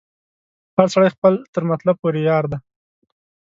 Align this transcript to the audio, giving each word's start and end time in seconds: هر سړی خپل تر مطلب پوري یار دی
هر 0.77 0.87
سړی 0.93 1.09
خپل 1.15 1.33
تر 1.53 1.63
مطلب 1.71 1.95
پوري 2.01 2.21
یار 2.29 2.43
دی 2.51 2.57